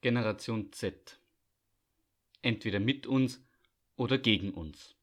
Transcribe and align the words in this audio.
Generation 0.00 0.72
Z. 0.72 1.20
Entweder 2.42 2.80
mit 2.80 3.06
uns 3.06 3.42
oder 3.96 4.16
gegen 4.16 4.52
uns. 4.52 4.96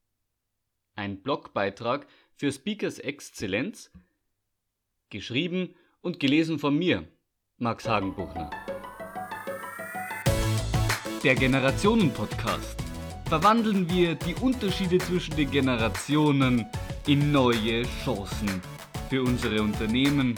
Ein 0.96 1.22
Blogbeitrag 1.22 2.06
für 2.34 2.50
Speakers 2.50 2.98
Exzellenz, 2.98 3.92
geschrieben 5.10 5.74
und 6.00 6.18
gelesen 6.18 6.58
von 6.58 6.76
mir, 6.76 7.06
Max 7.58 7.88
Hagenbuchner. 7.88 8.50
Der 11.22 11.34
Generationen-Podcast. 11.34 12.76
Verwandeln 13.26 13.90
wir 13.90 14.14
die 14.14 14.34
Unterschiede 14.34 14.98
zwischen 14.98 15.36
den 15.36 15.50
Generationen 15.50 16.66
in 17.06 17.30
neue 17.30 17.82
Chancen 18.04 18.62
für 19.10 19.22
unsere 19.22 19.62
Unternehmen 19.62 20.34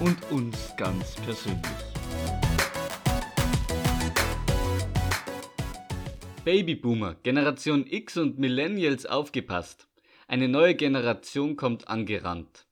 und 0.00 0.30
uns 0.30 0.74
ganz 0.76 1.14
persönlich. 1.16 1.93
Babyboomer, 6.44 7.16
Generation 7.22 7.86
X 7.88 8.18
und 8.18 8.38
Millennials 8.38 9.06
aufgepasst. 9.06 9.88
Eine 10.28 10.46
neue 10.46 10.74
Generation 10.74 11.56
kommt 11.56 11.88
angerannt. 11.88 12.66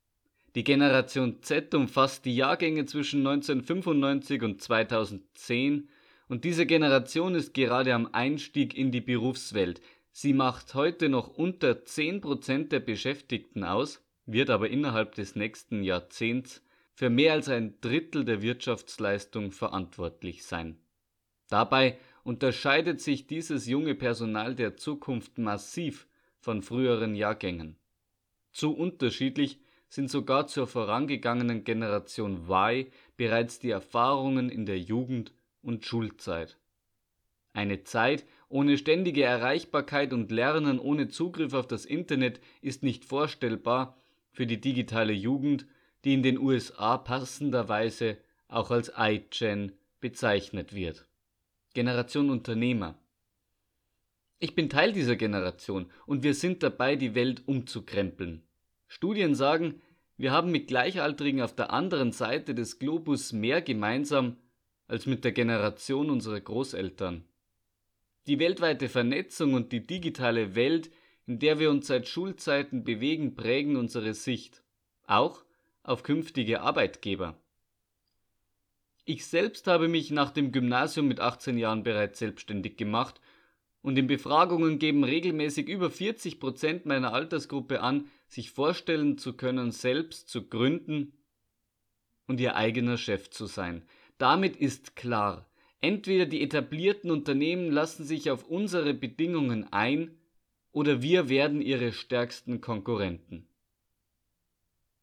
Die 0.54 0.62
Generation 0.62 1.42
Z 1.42 1.74
umfasst 1.74 2.26
die 2.26 2.36
Jahrgänge 2.36 2.84
zwischen 2.84 3.26
1995 3.26 4.42
und 4.42 4.60
2010 4.60 5.88
und 6.28 6.44
diese 6.44 6.66
Generation 6.66 7.34
ist 7.34 7.54
gerade 7.54 7.94
am 7.94 8.10
Einstieg 8.12 8.76
in 8.76 8.92
die 8.92 9.00
Berufswelt. 9.00 9.80
Sie 10.10 10.34
macht 10.34 10.74
heute 10.74 11.08
noch 11.08 11.28
unter 11.28 11.70
10% 11.70 12.68
der 12.68 12.80
Beschäftigten 12.80 13.64
aus, 13.64 14.04
wird 14.26 14.50
aber 14.50 14.68
innerhalb 14.68 15.14
des 15.14 15.34
nächsten 15.34 15.82
Jahrzehnts 15.82 16.62
für 16.92 17.08
mehr 17.08 17.32
als 17.32 17.48
ein 17.48 17.80
Drittel 17.80 18.26
der 18.26 18.42
Wirtschaftsleistung 18.42 19.50
verantwortlich 19.50 20.44
sein. 20.44 20.76
Dabei 21.48 21.98
unterscheidet 22.24 23.00
sich 23.00 23.26
dieses 23.26 23.66
junge 23.66 23.94
Personal 23.94 24.54
der 24.54 24.76
Zukunft 24.76 25.38
massiv 25.38 26.06
von 26.38 26.62
früheren 26.62 27.14
Jahrgängen. 27.14 27.76
Zu 28.52 28.74
unterschiedlich 28.74 29.60
sind 29.88 30.10
sogar 30.10 30.46
zur 30.46 30.66
vorangegangenen 30.66 31.64
Generation 31.64 32.48
Y 32.48 32.86
bereits 33.16 33.58
die 33.58 33.70
Erfahrungen 33.70 34.48
in 34.48 34.66
der 34.66 34.78
Jugend 34.78 35.32
und 35.60 35.84
Schulzeit. 35.84 36.58
Eine 37.52 37.84
Zeit 37.84 38.24
ohne 38.48 38.78
ständige 38.78 39.24
Erreichbarkeit 39.24 40.12
und 40.12 40.30
Lernen 40.30 40.78
ohne 40.78 41.08
Zugriff 41.08 41.52
auf 41.52 41.66
das 41.66 41.84
Internet 41.84 42.40
ist 42.62 42.82
nicht 42.82 43.04
vorstellbar 43.04 43.96
für 44.30 44.46
die 44.46 44.60
digitale 44.60 45.12
Jugend, 45.12 45.66
die 46.04 46.14
in 46.14 46.22
den 46.22 46.38
USA 46.38 46.96
passenderweise 46.96 48.16
auch 48.48 48.70
als 48.70 48.92
iGen 48.96 49.72
bezeichnet 50.00 50.74
wird. 50.74 51.06
Generation 51.74 52.28
Unternehmer. 52.28 52.98
Ich 54.38 54.54
bin 54.54 54.68
Teil 54.68 54.92
dieser 54.92 55.16
Generation 55.16 55.90
und 56.04 56.22
wir 56.22 56.34
sind 56.34 56.62
dabei, 56.62 56.96
die 56.96 57.14
Welt 57.14 57.42
umzukrempeln. 57.46 58.42
Studien 58.88 59.34
sagen, 59.34 59.80
wir 60.18 60.32
haben 60.32 60.50
mit 60.50 60.68
Gleichaltrigen 60.68 61.40
auf 61.40 61.54
der 61.54 61.72
anderen 61.72 62.12
Seite 62.12 62.54
des 62.54 62.78
Globus 62.78 63.32
mehr 63.32 63.62
gemeinsam 63.62 64.36
als 64.86 65.06
mit 65.06 65.24
der 65.24 65.32
Generation 65.32 66.10
unserer 66.10 66.40
Großeltern. 66.40 67.24
Die 68.26 68.38
weltweite 68.38 68.90
Vernetzung 68.90 69.54
und 69.54 69.72
die 69.72 69.86
digitale 69.86 70.54
Welt, 70.54 70.90
in 71.26 71.38
der 71.38 71.58
wir 71.58 71.70
uns 71.70 71.86
seit 71.86 72.06
Schulzeiten 72.06 72.84
bewegen, 72.84 73.34
prägen 73.34 73.76
unsere 73.76 74.12
Sicht, 74.12 74.62
auch 75.06 75.42
auf 75.82 76.02
künftige 76.02 76.60
Arbeitgeber. 76.60 77.41
Ich 79.04 79.26
selbst 79.26 79.66
habe 79.66 79.88
mich 79.88 80.10
nach 80.10 80.30
dem 80.30 80.52
Gymnasium 80.52 81.08
mit 81.08 81.18
18 81.18 81.58
Jahren 81.58 81.82
bereits 81.82 82.20
selbstständig 82.20 82.76
gemacht 82.76 83.20
und 83.82 83.98
in 83.98 84.06
Befragungen 84.06 84.78
geben 84.78 85.02
regelmäßig 85.02 85.68
über 85.68 85.90
40 85.90 86.38
Prozent 86.38 86.86
meiner 86.86 87.12
Altersgruppe 87.12 87.80
an, 87.80 88.08
sich 88.28 88.52
vorstellen 88.52 89.18
zu 89.18 89.32
können, 89.32 89.72
selbst 89.72 90.28
zu 90.28 90.46
gründen 90.46 91.12
und 92.28 92.38
ihr 92.38 92.54
eigener 92.54 92.96
Chef 92.96 93.30
zu 93.30 93.46
sein. 93.46 93.82
Damit 94.18 94.56
ist 94.56 94.94
klar, 94.94 95.48
entweder 95.80 96.26
die 96.26 96.42
etablierten 96.42 97.10
Unternehmen 97.10 97.72
lassen 97.72 98.04
sich 98.04 98.30
auf 98.30 98.44
unsere 98.44 98.94
Bedingungen 98.94 99.72
ein, 99.72 100.16
oder 100.70 101.02
wir 101.02 101.28
werden 101.28 101.60
ihre 101.60 101.92
stärksten 101.92 102.62
Konkurrenten. 102.62 103.46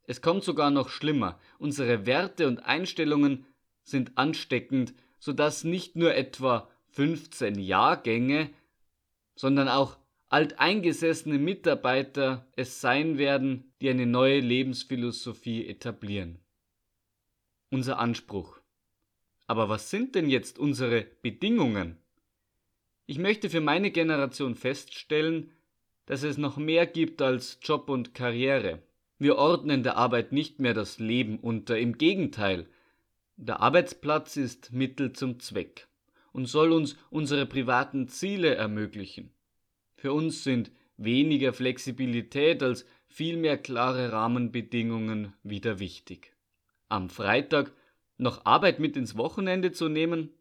Es 0.08 0.22
kommt 0.22 0.44
sogar 0.44 0.72
noch 0.72 0.90
schlimmer, 0.90 1.40
unsere 1.60 2.08
Werte 2.08 2.48
und 2.48 2.66
Einstellungen 2.66 3.46
sind 3.90 4.18
ansteckend, 4.18 4.94
so 5.20 5.34
dass 5.34 5.64
nicht 5.64 5.96
nur 5.96 6.16
etwa 6.16 6.70
15 6.92 7.60
Jahrgänge, 7.60 8.50
sondern 9.36 9.68
auch 9.68 9.98
alteingesessene 10.30 11.40
Mitarbeiter 11.40 12.48
es 12.56 12.82
sein 12.82 13.18
werden, 13.18 13.72
die 13.82 13.90
eine 13.90 14.06
neue 14.06 14.40
Lebensphilosophie 14.40 15.68
etablieren. 15.68 16.40
Unser 17.72 18.00
Anspruch. 18.00 18.60
Aber 19.48 19.70
was 19.70 19.90
sind 19.90 20.16
denn 20.16 20.30
jetzt 20.30 20.60
unsere 20.60 21.06
Bedingungen? 21.22 21.98
Ich 23.08 23.18
möchte 23.18 23.50
für 23.50 23.62
meine 23.62 23.90
Generation 23.90 24.54
feststellen, 24.54 25.52
dass 26.06 26.24
es 26.24 26.38
noch 26.38 26.58
mehr 26.58 26.86
gibt 26.86 27.22
als 27.22 27.60
Job 27.62 27.90
und 27.90 28.14
Karriere. 28.14 28.84
Wir 29.18 29.38
ordnen 29.38 29.84
der 29.84 29.98
Arbeit 29.98 30.32
nicht 30.32 30.60
mehr 30.60 30.74
das 30.74 31.00
Leben 31.00 31.40
unter, 31.40 31.78
im 31.78 31.98
Gegenteil, 31.98 32.68
der 33.42 33.62
Arbeitsplatz 33.62 34.36
ist 34.36 34.74
Mittel 34.74 35.14
zum 35.14 35.40
Zweck 35.40 35.88
und 36.34 36.48
soll 36.48 36.74
uns 36.74 36.98
unsere 37.10 37.46
privaten 37.46 38.10
Ziele 38.10 38.56
ermöglichen. 38.56 39.32
Für 39.96 40.12
uns 40.12 40.44
sind 40.44 40.72
weniger 40.98 41.54
Flexibilität 41.54 42.62
als 42.62 42.86
vielmehr 43.08 43.58
klare 43.58 44.12
Rahmenbedingungen 44.12 45.34
wieder 45.42 45.80
wichtig. 45.80 46.36
Am 46.90 47.10
Freitag 47.10 47.72
noch 48.18 48.46
Arbeit 48.46 48.80
mit 48.80 48.98
ins 48.98 49.16
Wochenende 49.16 49.72
zu 49.72 49.88
nehmen, 49.88 50.32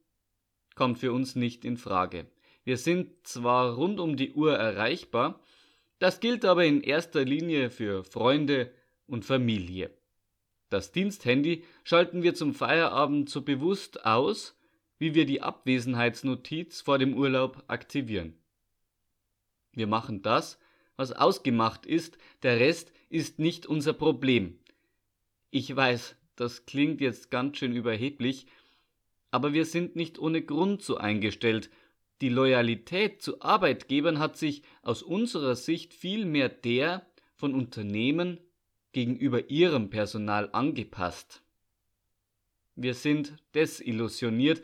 kommt 0.74 0.98
für 0.98 1.12
uns 1.12 1.36
nicht 1.36 1.64
in 1.64 1.76
Frage. 1.76 2.26
Wir 2.64 2.78
sind 2.78 3.24
zwar 3.24 3.74
rund 3.74 4.00
um 4.00 4.16
die 4.16 4.32
Uhr 4.32 4.56
erreichbar, 4.56 5.40
das 6.00 6.18
gilt 6.18 6.44
aber 6.44 6.64
in 6.64 6.80
erster 6.80 7.24
Linie 7.24 7.70
für 7.70 8.02
Freunde 8.02 8.72
und 9.06 9.24
Familie. 9.24 9.96
Das 10.70 10.92
Diensthandy 10.92 11.64
schalten 11.84 12.22
wir 12.22 12.34
zum 12.34 12.54
Feierabend 12.54 13.30
so 13.30 13.42
bewusst 13.42 14.04
aus, 14.04 14.58
wie 14.98 15.14
wir 15.14 15.24
die 15.24 15.40
Abwesenheitsnotiz 15.40 16.80
vor 16.80 16.98
dem 16.98 17.14
Urlaub 17.14 17.64
aktivieren. 17.68 18.34
Wir 19.72 19.86
machen 19.86 20.22
das, 20.22 20.58
was 20.96 21.12
ausgemacht 21.12 21.86
ist, 21.86 22.18
der 22.42 22.58
Rest 22.58 22.92
ist 23.08 23.38
nicht 23.38 23.66
unser 23.66 23.92
Problem. 23.92 24.58
Ich 25.50 25.74
weiß, 25.74 26.16
das 26.36 26.66
klingt 26.66 27.00
jetzt 27.00 27.30
ganz 27.30 27.56
schön 27.56 27.72
überheblich, 27.72 28.46
aber 29.30 29.52
wir 29.52 29.64
sind 29.64 29.96
nicht 29.96 30.18
ohne 30.18 30.42
Grund 30.42 30.82
so 30.82 30.96
eingestellt. 30.96 31.70
Die 32.20 32.28
Loyalität 32.28 33.22
zu 33.22 33.40
Arbeitgebern 33.40 34.18
hat 34.18 34.36
sich 34.36 34.62
aus 34.82 35.02
unserer 35.02 35.54
Sicht 35.54 35.94
vielmehr 35.94 36.48
der 36.48 37.06
von 37.34 37.54
Unternehmen 37.54 38.40
gegenüber 38.92 39.50
ihrem 39.50 39.90
Personal 39.90 40.48
angepasst. 40.52 41.42
Wir 42.76 42.94
sind 42.94 43.36
desillusioniert, 43.54 44.62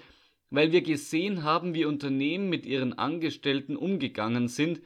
weil 0.51 0.71
wir 0.71 0.83
gesehen 0.83 1.43
haben, 1.43 1.75
wie 1.75 1.85
Unternehmen 1.85 2.49
mit 2.49 2.65
ihren 2.65 2.93
Angestellten 2.93 3.77
umgegangen 3.77 4.49
sind. 4.49 4.81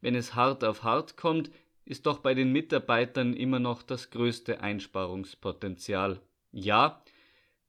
Wenn 0.00 0.14
es 0.14 0.34
hart 0.34 0.62
auf 0.62 0.84
hart 0.84 1.16
kommt, 1.16 1.50
ist 1.84 2.06
doch 2.06 2.18
bei 2.18 2.34
den 2.34 2.52
Mitarbeitern 2.52 3.34
immer 3.34 3.58
noch 3.58 3.82
das 3.82 4.10
größte 4.10 4.60
Einsparungspotenzial. 4.60 6.20
Ja, 6.52 7.02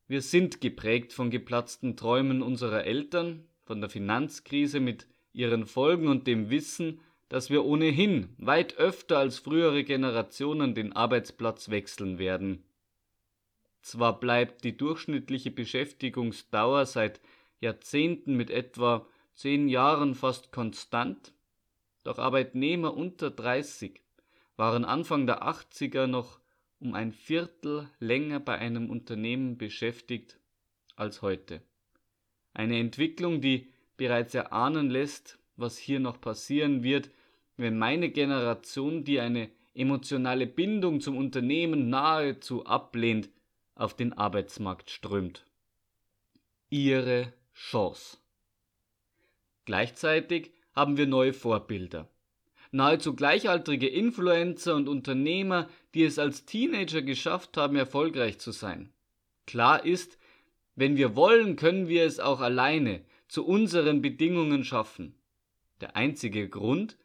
wir 0.07 0.21
sind 0.21 0.61
geprägt 0.61 1.13
von 1.13 1.31
geplatzten 1.31 1.95
Träumen 1.95 2.41
unserer 2.41 2.83
Eltern, 2.83 3.45
von 3.63 3.81
der 3.81 3.89
Finanzkrise 3.89 4.79
mit 4.79 5.07
ihren 5.33 5.65
Folgen 5.65 6.07
und 6.07 6.27
dem 6.27 6.49
Wissen, 6.49 7.01
dass 7.29 7.49
wir 7.49 7.63
ohnehin 7.63 8.29
weit 8.37 8.77
öfter 8.77 9.19
als 9.19 9.39
frühere 9.39 9.83
Generationen 9.83 10.73
den 10.73 10.93
Arbeitsplatz 10.93 11.69
wechseln 11.69 12.17
werden. 12.17 12.63
Zwar 13.81 14.19
bleibt 14.19 14.63
die 14.63 14.75
durchschnittliche 14.75 15.51
Beschäftigungsdauer 15.51 16.85
seit 16.85 17.21
Jahrzehnten 17.61 18.35
mit 18.35 18.49
etwa 18.49 19.05
zehn 19.33 19.69
Jahren 19.69 20.15
fast 20.15 20.51
konstant, 20.51 21.33
doch 22.03 22.17
Arbeitnehmer 22.17 22.95
unter 22.95 23.29
30 23.29 24.01
waren 24.57 24.83
Anfang 24.83 25.25
der 25.25 25.43
80er 25.43 26.07
noch 26.07 26.39
um 26.79 26.93
ein 26.93 27.11
Viertel 27.13 27.89
länger 27.99 28.39
bei 28.39 28.57
einem 28.57 28.89
Unternehmen 28.89 29.57
beschäftigt 29.57 30.39
als 30.95 31.21
heute. 31.21 31.61
Eine 32.53 32.79
Entwicklung, 32.79 33.41
die 33.41 33.71
bereits 33.95 34.33
erahnen 34.33 34.89
lässt, 34.89 35.39
was 35.55 35.77
hier 35.77 35.99
noch 35.99 36.19
passieren 36.19 36.83
wird, 36.83 37.11
wenn 37.59 37.77
meine 37.77 38.09
Generation, 38.09 39.03
die 39.03 39.19
eine 39.19 39.49
emotionale 39.73 40.47
Bindung 40.47 41.01
zum 41.01 41.17
Unternehmen 41.17 41.89
nahezu 41.89 42.65
ablehnt, 42.65 43.29
auf 43.75 43.95
den 43.95 44.13
Arbeitsmarkt 44.13 44.89
strömt. 44.89 45.45
Ihre 46.69 47.33
Chance. 47.53 48.17
Gleichzeitig 49.65 50.51
haben 50.73 50.97
wir 50.97 51.07
neue 51.07 51.33
Vorbilder. 51.33 52.07
Nahezu 52.71 53.15
gleichaltrige 53.15 53.87
Influencer 53.87 54.75
und 54.75 54.87
Unternehmer, 54.87 55.67
die 55.93 56.03
es 56.03 56.19
als 56.19 56.45
Teenager 56.45 57.01
geschafft 57.01 57.57
haben, 57.57 57.75
erfolgreich 57.75 58.39
zu 58.39 58.51
sein. 58.51 58.93
Klar 59.47 59.85
ist, 59.85 60.17
wenn 60.75 60.95
wir 60.95 61.15
wollen, 61.15 61.55
können 61.55 61.87
wir 61.87 62.05
es 62.05 62.19
auch 62.19 62.39
alleine 62.39 63.01
zu 63.27 63.45
unseren 63.45 64.01
Bedingungen 64.01 64.63
schaffen. 64.63 65.15
Der 65.81 65.95
einzige 65.95 66.47
Grund, 66.47 66.97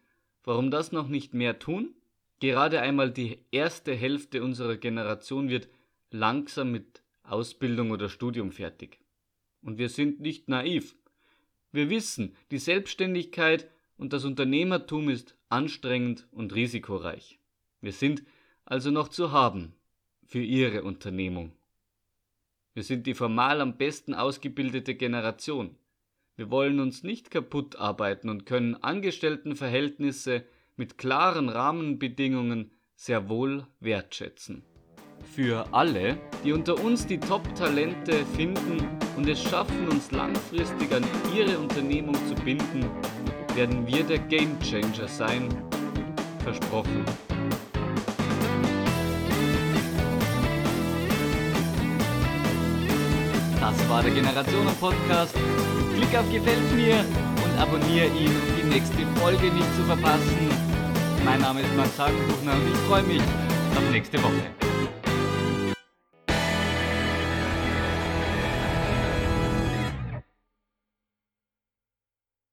warum 0.44 0.70
das 0.70 0.92
noch 0.92 1.08
nicht 1.08 1.34
mehr 1.34 1.58
tun? 1.58 1.94
Gerade 2.40 2.80
einmal 2.80 3.10
die 3.10 3.38
erste 3.50 3.94
Hälfte 3.94 4.42
unserer 4.42 4.76
Generation 4.76 5.48
wird 5.48 5.68
langsam 6.10 6.70
mit 6.70 7.02
Ausbildung 7.22 7.90
oder 7.90 8.08
Studium 8.08 8.52
fertig. 8.52 9.00
Und 9.62 9.78
wir 9.78 9.88
sind 9.88 10.20
nicht 10.20 10.48
naiv. 10.48 10.94
Wir 11.72 11.90
wissen, 11.90 12.36
die 12.50 12.58
Selbstständigkeit 12.58 13.68
und 13.96 14.12
das 14.12 14.24
Unternehmertum 14.24 15.08
ist 15.08 15.36
anstrengend 15.48 16.26
und 16.30 16.54
risikoreich. 16.54 17.38
Wir 17.80 17.92
sind 17.92 18.22
also 18.64 18.90
noch 18.90 19.08
zu 19.08 19.32
haben 19.32 19.74
für 20.26 20.42
Ihre 20.42 20.82
Unternehmung. 20.82 21.52
Wir 22.74 22.82
sind 22.82 23.06
die 23.06 23.14
formal 23.14 23.60
am 23.60 23.76
besten 23.76 24.14
ausgebildete 24.14 24.94
Generation. 24.94 25.76
Wir 26.36 26.50
wollen 26.50 26.80
uns 26.80 27.04
nicht 27.04 27.30
kaputt 27.30 27.76
arbeiten 27.76 28.28
und 28.28 28.44
können 28.44 28.74
Angestelltenverhältnisse 28.74 30.42
mit 30.74 30.98
klaren 30.98 31.48
Rahmenbedingungen 31.48 32.72
sehr 32.96 33.28
wohl 33.28 33.68
wertschätzen. 33.78 34.64
Für 35.32 35.72
alle, 35.72 36.18
die 36.44 36.52
unter 36.52 36.82
uns 36.82 37.06
die 37.06 37.18
Top-Talente 37.18 38.26
finden 38.36 38.84
und 39.16 39.28
es 39.28 39.40
schaffen, 39.40 39.88
uns 39.88 40.10
langfristig 40.10 40.92
an 40.92 41.04
ihre 41.36 41.56
Unternehmung 41.56 42.16
zu 42.26 42.34
binden, 42.44 42.84
werden 43.54 43.86
wir 43.86 44.02
der 44.02 44.18
Gamechanger 44.18 45.06
sein. 45.06 45.48
Versprochen. 46.40 47.04
Das 53.60 53.88
war 53.88 54.02
der 54.02 54.12
Generationen 54.12 54.74
Podcast. 54.80 55.36
Klick 55.96 56.18
auf 56.18 56.30
Gefällt 56.32 56.72
mir 56.74 56.96
und 56.96 57.58
abonniere 57.60 58.06
ihn, 58.06 58.30
um 58.30 58.56
die 58.60 58.68
nächste 58.68 59.06
Folge 59.20 59.46
nicht 59.52 59.76
zu 59.76 59.82
verpassen. 59.84 60.48
Mein 61.24 61.40
Name 61.40 61.60
ist 61.60 61.76
Max 61.76 61.98
Hagenbuchner 61.98 62.52
und 62.54 62.66
ich 62.72 62.78
freue 62.88 63.02
mich 63.04 63.22
auf 63.22 63.90
nächste 63.90 64.22
Woche. 64.22 64.63